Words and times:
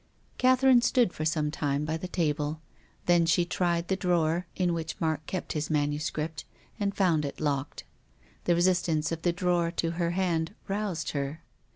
Catherine 0.39 0.81
stood 0.81 1.13
for 1.13 1.25
some 1.25 1.51
time 1.51 1.85
by 1.85 1.95
the 1.95 2.07
table. 2.07 2.59
Then 3.05 3.27
she 3.27 3.45
tried 3.45 3.87
the 3.87 3.95
drawer 3.95 4.47
in 4.55 4.73
which 4.73 4.99
Mark 4.99 5.23
kept 5.27 5.53
his 5.53 5.69
manuscript 5.69 6.43
and 6.79 6.97
found 6.97 7.23
it 7.23 7.39
locked. 7.39 7.83
The 8.45 8.55
resistance 8.55 9.11
of 9.11 9.21
the 9.21 9.31
drawer 9.31 9.69
to 9.73 9.91
her 9.91 10.09
hand 10.17 10.55
roused 10.67 11.11
her. 11.11 11.43